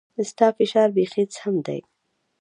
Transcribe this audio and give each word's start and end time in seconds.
ستا 0.29 0.47
فشار 0.57 0.89
بيخي 0.95 1.23
سم 1.37 1.55
ديه. 1.65 1.81